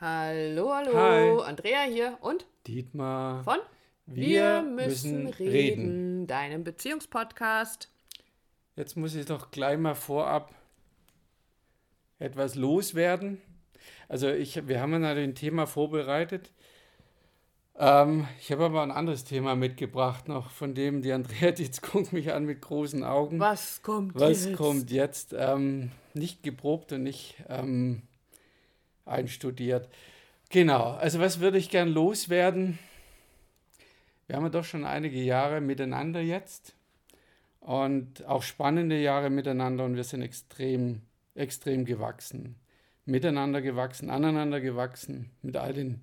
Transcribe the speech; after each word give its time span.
Hallo, 0.00 0.72
hallo. 0.72 0.94
Hi. 0.94 1.48
Andrea 1.50 1.82
hier 1.82 2.16
und 2.22 2.46
Dietmar. 2.66 3.44
von 3.44 3.58
Wir 4.06 4.62
müssen 4.62 5.26
reden. 5.26 6.26
deinem 6.26 6.64
Beziehungspodcast. 6.64 7.90
Jetzt 8.76 8.96
muss 8.96 9.14
ich 9.14 9.26
doch 9.26 9.50
gleich 9.50 9.76
mal 9.76 9.94
vorab 9.94 10.54
etwas 12.18 12.54
loswerden. 12.54 13.42
Also 14.08 14.30
ich, 14.30 14.66
wir 14.66 14.80
haben 14.80 15.02
ja 15.02 15.10
ein 15.10 15.34
Thema 15.34 15.66
vorbereitet. 15.66 16.50
Ähm, 17.76 18.26
ich 18.40 18.50
habe 18.52 18.64
aber 18.64 18.82
ein 18.82 18.92
anderes 18.92 19.24
Thema 19.24 19.54
mitgebracht 19.54 20.28
noch, 20.28 20.48
von 20.48 20.72
dem 20.74 21.02
die 21.02 21.12
Andrea, 21.12 21.50
die 21.50 21.64
jetzt 21.64 21.82
guckt 21.92 22.14
mich 22.14 22.32
an 22.32 22.46
mit 22.46 22.62
großen 22.62 23.04
Augen. 23.04 23.38
Was 23.38 23.82
kommt 23.82 24.18
Was 24.18 24.46
jetzt? 24.46 24.56
kommt 24.56 24.90
jetzt? 24.90 25.34
Ähm, 25.36 25.90
nicht 26.14 26.42
geprobt 26.42 26.90
und 26.92 27.02
nicht 27.02 27.34
ähm, 27.50 28.00
einstudiert. 29.10 29.88
Genau, 30.48 30.92
also 30.92 31.20
was 31.20 31.40
würde 31.40 31.58
ich 31.58 31.70
gern 31.70 31.88
loswerden? 31.88 32.78
Wir 34.26 34.36
haben 34.36 34.44
ja 34.44 34.50
doch 34.50 34.64
schon 34.64 34.84
einige 34.84 35.20
Jahre 35.20 35.60
miteinander 35.60 36.20
jetzt 36.20 36.74
und 37.60 38.26
auch 38.26 38.42
spannende 38.42 39.00
Jahre 39.00 39.30
miteinander 39.30 39.84
und 39.84 39.96
wir 39.96 40.04
sind 40.04 40.22
extrem, 40.22 41.02
extrem 41.34 41.84
gewachsen. 41.84 42.56
Miteinander 43.06 43.60
gewachsen, 43.60 44.10
aneinander 44.10 44.60
gewachsen, 44.60 45.30
mit 45.42 45.56
all 45.56 45.72
den 45.72 46.00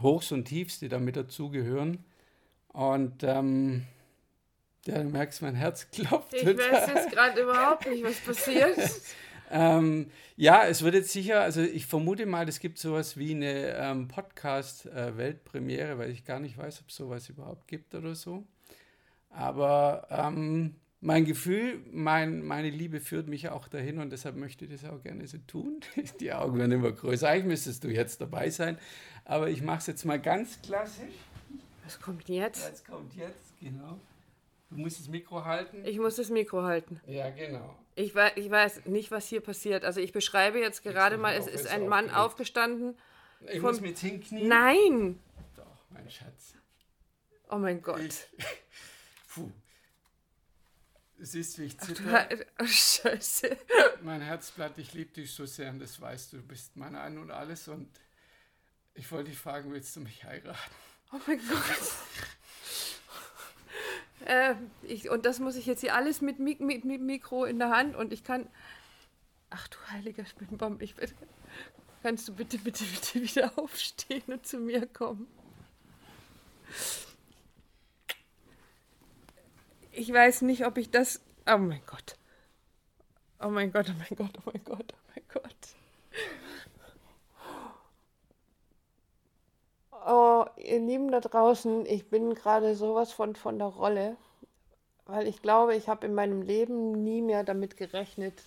Hochs 0.00 0.32
und 0.32 0.44
Tiefs, 0.44 0.78
die 0.78 0.88
damit 0.88 1.16
dazugehören. 1.16 2.04
Und 2.68 3.22
ähm, 3.22 3.84
ja, 4.86 4.98
du 4.98 5.08
merkst, 5.08 5.42
mein 5.42 5.54
Herz 5.54 5.90
klopft. 5.90 6.34
Ich 6.34 6.46
weiß 6.46 6.88
jetzt 6.94 7.10
gerade 7.10 7.40
überhaupt 7.40 7.88
nicht, 7.88 8.04
was 8.04 8.20
passiert. 8.20 8.78
Ähm, 9.56 10.10
ja, 10.34 10.66
es 10.66 10.82
wird 10.82 10.94
jetzt 10.94 11.12
sicher, 11.12 11.40
also 11.40 11.60
ich 11.60 11.86
vermute 11.86 12.26
mal, 12.26 12.48
es 12.48 12.58
gibt 12.58 12.76
sowas 12.76 13.16
wie 13.16 13.36
eine 13.36 13.76
ähm, 13.76 14.08
Podcast-Weltpremiere, 14.08 15.96
weil 15.96 16.10
ich 16.10 16.24
gar 16.24 16.40
nicht 16.40 16.58
weiß, 16.58 16.80
ob 16.80 16.88
es 16.88 16.96
sowas 16.96 17.28
überhaupt 17.28 17.68
gibt 17.68 17.94
oder 17.94 18.16
so. 18.16 18.44
Aber 19.30 20.08
ähm, 20.10 20.74
mein 21.00 21.24
Gefühl, 21.24 21.84
mein, 21.92 22.42
meine 22.42 22.68
Liebe 22.68 22.98
führt 22.98 23.28
mich 23.28 23.48
auch 23.48 23.68
dahin 23.68 24.00
und 24.00 24.10
deshalb 24.10 24.34
möchte 24.34 24.64
ich 24.64 24.72
das 24.72 24.90
auch 24.90 25.00
gerne 25.04 25.24
so 25.28 25.38
tun. 25.46 25.80
Die 26.20 26.32
Augen 26.32 26.58
werden 26.58 26.72
immer 26.72 26.90
größer. 26.90 27.28
Eigentlich 27.28 27.44
müsstest 27.46 27.84
du 27.84 27.88
jetzt 27.90 28.20
dabei 28.20 28.50
sein, 28.50 28.76
aber 29.24 29.50
ich 29.50 29.62
mache 29.62 29.78
es 29.78 29.86
jetzt 29.86 30.04
mal 30.04 30.20
ganz 30.20 30.60
klassisch. 30.62 31.14
Was 31.84 32.00
kommt 32.00 32.28
jetzt? 32.28 32.68
Das 32.68 32.84
kommt 32.84 33.14
jetzt, 33.14 33.56
genau. 33.60 34.00
Du 34.70 34.78
musst 34.78 34.98
das 34.98 35.06
Mikro 35.06 35.44
halten. 35.44 35.84
Ich 35.84 36.00
muss 36.00 36.16
das 36.16 36.28
Mikro 36.28 36.64
halten. 36.64 37.00
ja, 37.06 37.30
genau. 37.30 37.76
Ich 37.96 38.14
weiß, 38.14 38.32
ich 38.36 38.50
weiß 38.50 38.86
nicht, 38.86 39.10
was 39.10 39.28
hier 39.28 39.40
passiert. 39.40 39.84
Also 39.84 40.00
ich 40.00 40.12
beschreibe 40.12 40.58
jetzt 40.58 40.82
gerade 40.82 41.16
mal, 41.16 41.34
es 41.34 41.46
ist 41.46 41.66
ein 41.68 41.86
Mann 41.88 42.06
aufgeregt. 42.06 42.24
aufgestanden. 42.24 42.98
Ich 43.46 43.60
Vom- 43.60 43.70
muss 43.70 43.80
jetzt 43.80 44.00
hinknien. 44.00 44.48
Nein! 44.48 45.20
Doch, 45.56 45.84
mein 45.90 46.10
Schatz. 46.10 46.54
Oh 47.50 47.56
mein 47.56 47.80
Gott. 47.82 48.00
Ich, 49.36 49.40
puh. 49.40 49.50
Du 51.16 51.24
siehst, 51.24 51.58
wie 51.58 51.64
ich 51.64 51.78
zitter. 51.78 52.28
oh, 52.60 52.66
Scheiße. 52.66 53.56
Mein 54.02 54.20
Herzblatt, 54.20 54.78
ich 54.78 54.92
liebe 54.94 55.12
dich 55.12 55.32
so 55.32 55.44
sehr 55.46 55.70
und 55.70 55.78
das 55.80 56.00
weißt 56.00 56.32
du. 56.32 56.36
Du 56.38 56.42
bist 56.44 56.76
mein 56.76 56.94
Ein 56.96 57.18
und 57.18 57.30
Alles 57.32 57.66
und 57.68 57.88
ich 58.94 59.10
wollte 59.10 59.30
dich 59.30 59.38
fragen, 59.38 59.72
willst 59.72 59.94
du 59.96 60.00
mich 60.00 60.22
heiraten? 60.24 60.58
Oh 61.12 61.20
mein 61.26 61.38
Gott. 61.38 61.56
Ich, 64.94 65.10
und 65.10 65.26
das 65.26 65.40
muss 65.40 65.56
ich 65.56 65.66
jetzt 65.66 65.80
hier 65.80 65.96
alles 65.96 66.20
mit, 66.20 66.38
Mik 66.38 66.60
mit, 66.60 66.84
mit 66.84 67.02
Mikro 67.02 67.44
in 67.46 67.58
der 67.58 67.70
Hand 67.70 67.96
und 67.96 68.12
ich 68.12 68.22
kann. 68.22 68.48
Ach 69.50 69.66
du 69.66 69.76
heiliger 69.90 70.24
Spinnbaum, 70.24 70.80
ich 70.80 70.94
bin. 70.94 71.10
Kannst 72.04 72.28
du 72.28 72.34
bitte, 72.34 72.58
bitte, 72.58 72.84
bitte 72.84 73.20
wieder 73.20 73.58
aufstehen 73.58 74.22
und 74.28 74.46
zu 74.46 74.58
mir 74.58 74.86
kommen? 74.86 75.26
Ich 79.90 80.12
weiß 80.12 80.42
nicht, 80.42 80.64
ob 80.64 80.78
ich 80.78 80.92
das. 80.92 81.20
Oh 81.44 81.58
mein 81.58 81.82
Gott. 81.86 82.16
Oh 83.40 83.48
mein 83.48 83.72
Gott, 83.72 83.86
oh 83.90 83.98
mein 83.98 84.16
Gott, 84.16 84.38
oh 84.38 84.50
mein 84.52 84.64
Gott, 84.64 84.94
oh 84.94 85.10
mein 85.12 85.24
Gott. 85.28 85.56
Oh, 90.06 90.44
ihr 90.56 90.78
Lieben 90.78 91.10
da 91.10 91.18
draußen, 91.18 91.84
ich 91.86 92.08
bin 92.08 92.34
gerade 92.34 92.76
sowas 92.76 93.10
von, 93.10 93.34
von 93.34 93.58
der 93.58 93.68
Rolle, 93.68 94.16
weil 95.06 95.26
ich 95.26 95.42
glaube, 95.42 95.76
ich 95.76 95.88
habe 95.88 96.06
in 96.06 96.14
meinem 96.14 96.42
Leben 96.42 97.04
nie 97.04 97.22
mehr 97.22 97.44
damit 97.44 97.76
gerechnet, 97.76 98.42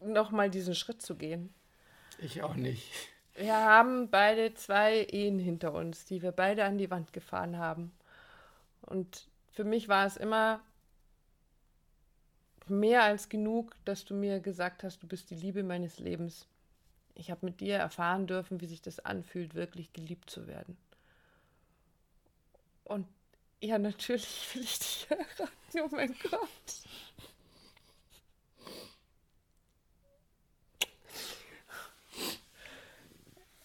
nochmal 0.00 0.50
diesen 0.50 0.74
Schritt 0.74 1.02
zu 1.02 1.16
gehen. 1.16 1.52
Ich 2.18 2.42
auch 2.42 2.54
nicht. 2.54 2.90
Wir 3.34 3.56
haben 3.56 4.10
beide 4.10 4.54
zwei 4.54 5.04
Ehen 5.04 5.38
hinter 5.38 5.72
uns, 5.72 6.04
die 6.04 6.22
wir 6.22 6.32
beide 6.32 6.64
an 6.64 6.78
die 6.78 6.90
Wand 6.90 7.12
gefahren 7.12 7.58
haben. 7.58 7.92
Und 8.82 9.28
für 9.52 9.64
mich 9.64 9.88
war 9.88 10.06
es 10.06 10.16
immer 10.16 10.60
mehr 12.66 13.04
als 13.04 13.28
genug, 13.28 13.74
dass 13.84 14.04
du 14.04 14.14
mir 14.14 14.40
gesagt 14.40 14.82
hast, 14.82 15.02
du 15.02 15.06
bist 15.06 15.30
die 15.30 15.36
Liebe 15.36 15.62
meines 15.62 15.98
Lebens. 15.98 16.46
Ich 17.14 17.30
habe 17.30 17.46
mit 17.46 17.60
dir 17.60 17.76
erfahren 17.76 18.26
dürfen, 18.26 18.60
wie 18.60 18.66
sich 18.66 18.82
das 18.82 19.00
anfühlt, 19.00 19.54
wirklich 19.54 19.92
geliebt 19.92 20.30
zu 20.30 20.46
werden. 20.46 20.76
Und 22.84 23.06
ja, 23.60 23.78
natürlich 23.78 24.46
will 24.54 24.62
ich 24.62 24.78
dich 24.78 25.06
heiraten. 25.10 25.80
Oh 25.82 25.88
mein 25.90 26.14
Gott. 26.30 26.50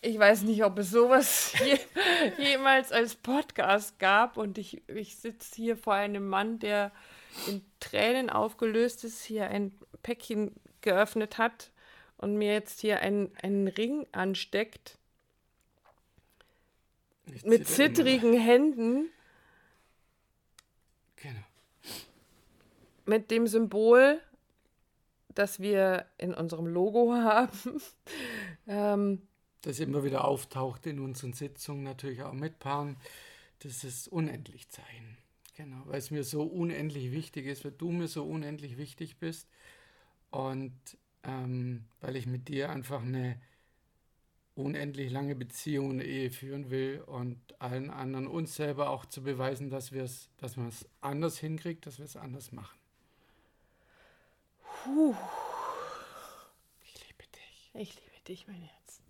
Ich 0.05 0.19
weiß 0.19 0.41
nicht, 0.41 0.65
ob 0.65 0.77
es 0.79 0.91
sowas 0.91 1.53
je, 1.63 1.79
jemals 2.37 2.91
als 2.91 3.15
Podcast 3.15 3.99
gab. 3.99 4.35
Und 4.35 4.57
ich, 4.57 4.81
ich 4.89 5.15
sitze 5.15 5.55
hier 5.55 5.77
vor 5.77 5.93
einem 5.93 6.27
Mann, 6.27 6.59
der 6.59 6.91
in 7.47 7.63
Tränen 7.79 8.29
aufgelöst 8.29 9.05
ist, 9.05 9.23
hier 9.23 9.47
ein 9.47 9.71
Päckchen 10.01 10.51
geöffnet 10.81 11.37
hat 11.37 11.71
und 12.17 12.35
mir 12.35 12.53
jetzt 12.53 12.81
hier 12.81 12.99
einen, 12.99 13.31
einen 13.41 13.67
Ring 13.67 14.05
ansteckt 14.11 14.97
Ich 17.33 17.45
mit 17.45 17.67
zittrigen 17.67 18.33
Händen, 18.33 19.09
mit 23.05 23.31
dem 23.31 23.47
Symbol, 23.47 24.19
das 25.29 25.59
wir 25.59 26.05
in 26.17 26.33
unserem 26.33 26.67
Logo 26.67 27.13
haben. 27.13 27.81
ähm, 28.67 29.21
Das 29.61 29.79
immer 29.79 30.03
wieder 30.03 30.25
auftaucht 30.25 30.85
in 30.85 30.99
unseren 30.99 31.33
Sitzungen, 31.33 31.83
natürlich 31.83 32.23
auch 32.23 32.33
mit 32.33 32.59
Paaren. 32.59 32.97
Das 33.59 33.83
ist 33.83 34.07
unendlich 34.07 34.69
Zeichen. 34.69 35.17
Genau, 35.55 35.81
weil 35.85 35.99
es 35.99 36.09
mir 36.09 36.23
so 36.23 36.43
unendlich 36.43 37.11
wichtig 37.11 37.45
ist, 37.45 37.63
weil 37.63 37.71
du 37.71 37.91
mir 37.91 38.07
so 38.07 38.25
unendlich 38.25 38.77
wichtig 38.77 39.17
bist 39.17 39.47
und 40.31 40.73
ähm, 41.23 41.85
weil 42.01 42.15
ich 42.15 42.25
mit 42.25 42.47
dir 42.47 42.71
einfach 42.71 43.03
eine 43.03 43.39
unendlich 44.55 45.11
lange 45.11 45.35
Beziehung 45.35 45.91
und 45.91 46.01
Ehe 46.01 46.31
führen 46.31 46.69
will 46.69 47.01
und 47.05 47.39
allen 47.59 47.89
anderen 47.89 48.27
uns 48.27 48.55
selber 48.55 48.89
auch 48.89 49.05
zu 49.05 49.23
beweisen, 49.23 49.69
dass 49.69 49.91
wir 49.91 50.03
es, 50.03 50.29
dass 50.37 50.57
man 50.57 50.67
es 50.67 50.87
anders 51.01 51.37
hinkriegt, 51.37 51.85
dass 51.85 51.99
wir 51.99 52.05
es 52.05 52.15
anders 52.15 52.51
machen. 52.51 52.77
Puh, 54.83 55.15
Ich 56.83 57.07
liebe 57.07 57.23
dich. 57.35 57.71
ich 57.73 57.95
liebe 57.95 58.23
dich, 58.27 58.47
mein 58.47 58.61
Herz. 58.61 59.01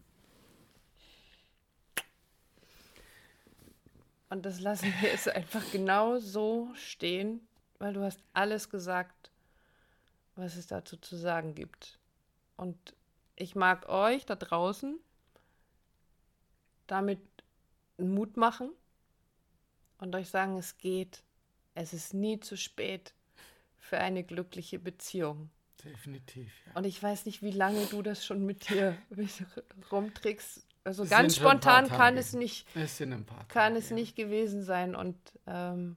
Und 4.30 4.46
das 4.46 4.60
lassen 4.60 4.94
wir 5.00 5.10
jetzt 5.10 5.30
einfach 5.30 5.64
genau 5.72 6.18
so 6.20 6.70
stehen, 6.76 7.48
weil 7.80 7.94
du 7.94 8.04
hast 8.04 8.20
alles 8.34 8.70
gesagt, 8.70 9.32
was 10.36 10.56
es 10.56 10.68
dazu 10.68 10.98
zu 10.98 11.16
sagen 11.16 11.54
gibt. 11.54 12.00
Und 12.58 12.96
ich 13.36 13.56
mag 13.56 13.88
euch 13.90 14.26
da 14.26 14.36
draußen 14.36 15.00
damit 16.88 17.22
Mut 17.98 18.38
machen 18.38 18.72
und 20.00 20.16
euch 20.16 20.30
sagen, 20.30 20.58
es 20.58 20.78
geht. 20.78 21.24
Es 21.76 21.94
ist 21.94 22.14
nie 22.14 22.40
zu 22.40 22.58
spät 22.58 23.14
für 23.78 23.98
eine 23.98 24.24
glückliche 24.24 24.80
Beziehung. 24.80 25.50
Definitiv. 25.84 26.52
Ja. 26.68 26.74
Und 26.76 26.86
ich 26.86 27.02
weiß 27.02 27.26
nicht, 27.26 27.42
wie 27.42 27.52
lange 27.52 27.86
du 27.88 28.02
das 28.02 28.26
schon 28.26 28.46
mit 28.46 28.70
dir 28.70 28.98
rumträgst. 29.92 30.66
Also 30.86 31.04
Es 31.04 31.10
ganz 31.10 31.38
spontan 31.38 31.88
kann 31.88 32.16
Tage. 32.16 32.20
es 32.20 32.34
nicht, 32.34 32.68
Es 32.76 32.98
paar 32.98 33.46
kann 33.48 33.74
Tage, 33.74 33.78
es 33.78 33.90
ja. 33.90 33.96
nicht 33.96 34.16
gewesen 34.16 34.64
sein. 34.64 34.96
Und 34.96 35.16
ähm, 35.48 35.96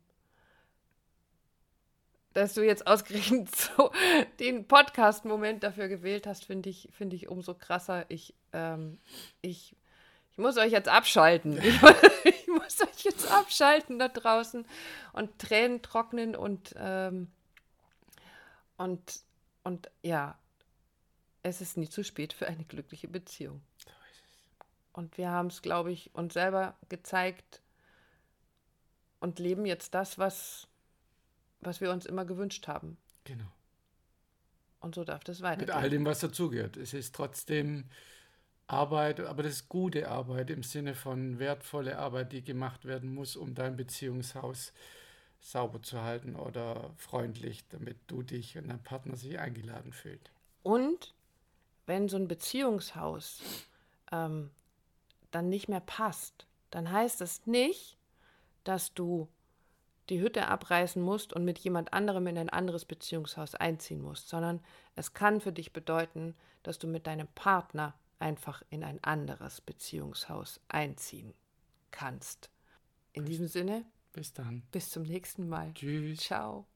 dass 2.36 2.54
du 2.54 2.62
jetzt 2.64 2.86
ausgerechnet 2.86 3.54
so 3.56 3.90
den 4.38 4.68
Podcast-Moment 4.68 5.62
dafür 5.62 5.88
gewählt 5.88 6.26
hast, 6.26 6.44
finde 6.44 6.68
ich, 6.68 6.88
finde 6.92 7.16
ich 7.16 7.28
umso 7.28 7.54
krasser. 7.54 8.04
Ich, 8.08 8.34
ähm, 8.52 8.98
ich, 9.40 9.74
ich 10.32 10.38
muss 10.38 10.56
euch 10.58 10.72
jetzt 10.72 10.88
abschalten. 10.88 11.58
Ich, 12.24 12.42
ich 12.42 12.48
muss 12.48 12.80
euch 12.82 13.04
jetzt 13.04 13.30
abschalten 13.30 13.98
da 13.98 14.08
draußen 14.08 14.66
und 15.12 15.38
Tränen 15.38 15.82
trocknen 15.82 16.34
und, 16.34 16.74
ähm, 16.78 17.28
und, 18.76 19.20
und 19.66 19.90
ja, 20.02 20.38
es 21.42 21.60
ist 21.60 21.76
nie 21.76 21.88
zu 21.88 22.04
spät 22.04 22.32
für 22.32 22.46
eine 22.46 22.64
glückliche 22.64 23.08
Beziehung. 23.08 23.62
Und 24.92 25.18
wir 25.18 25.30
haben 25.30 25.48
es, 25.48 25.60
glaube 25.60 25.90
ich, 25.90 26.14
uns 26.14 26.34
selber 26.34 26.76
gezeigt 26.88 27.62
und 29.18 29.40
leben 29.40 29.66
jetzt 29.66 29.92
das, 29.92 30.18
was, 30.18 30.68
was 31.60 31.80
wir 31.80 31.90
uns 31.90 32.06
immer 32.06 32.24
gewünscht 32.24 32.68
haben. 32.68 32.96
Genau. 33.24 33.50
Und 34.78 34.94
so 34.94 35.02
darf 35.02 35.24
das 35.24 35.42
weitergehen. 35.42 35.66
Mit 35.66 35.76
all 35.76 35.90
dem, 35.90 36.06
was 36.06 36.20
dazugehört. 36.20 36.76
Es 36.76 36.94
ist 36.94 37.12
trotzdem 37.12 37.90
Arbeit, 38.68 39.18
aber 39.18 39.42
das 39.42 39.54
ist 39.54 39.68
gute 39.68 40.08
Arbeit 40.08 40.50
im 40.50 40.62
Sinne 40.62 40.94
von 40.94 41.40
wertvolle 41.40 41.98
Arbeit, 41.98 42.32
die 42.32 42.44
gemacht 42.44 42.84
werden 42.84 43.12
muss, 43.12 43.34
um 43.34 43.56
dein 43.56 43.76
Beziehungshaus 43.76 44.72
sauber 45.40 45.82
zu 45.82 46.02
halten 46.02 46.36
oder 46.36 46.90
freundlich, 46.96 47.66
damit 47.68 47.98
du 48.06 48.22
dich 48.22 48.58
und 48.58 48.68
dein 48.68 48.82
Partner 48.82 49.16
sich 49.16 49.38
eingeladen 49.38 49.92
fühlt. 49.92 50.30
Und 50.62 51.14
wenn 51.86 52.08
so 52.08 52.16
ein 52.16 52.28
Beziehungshaus 52.28 53.42
ähm, 54.10 54.50
dann 55.30 55.48
nicht 55.48 55.68
mehr 55.68 55.80
passt, 55.80 56.46
dann 56.70 56.90
heißt 56.90 57.20
es 57.20 57.46
nicht, 57.46 57.96
dass 58.64 58.92
du 58.92 59.28
die 60.08 60.20
Hütte 60.20 60.48
abreißen 60.48 61.02
musst 61.02 61.32
und 61.32 61.44
mit 61.44 61.58
jemand 61.58 61.92
anderem 61.92 62.26
in 62.26 62.38
ein 62.38 62.50
anderes 62.50 62.84
Beziehungshaus 62.84 63.54
einziehen 63.54 64.00
musst, 64.00 64.28
sondern 64.28 64.60
es 64.94 65.14
kann 65.14 65.40
für 65.40 65.52
dich 65.52 65.72
bedeuten, 65.72 66.34
dass 66.62 66.78
du 66.78 66.86
mit 66.86 67.06
deinem 67.06 67.28
Partner 67.28 67.94
einfach 68.18 68.62
in 68.70 68.84
ein 68.84 69.02
anderes 69.02 69.60
Beziehungshaus 69.60 70.60
einziehen 70.68 71.34
kannst. 71.90 72.50
In 73.12 73.24
diesem 73.24 73.46
Sinne, 73.48 73.84
bis 74.16 74.32
dann. 74.32 74.62
Bis 74.72 74.90
zum 74.90 75.04
nächsten 75.04 75.48
Mal. 75.48 75.72
Tschüss. 75.74 76.18
Ciao. 76.18 76.66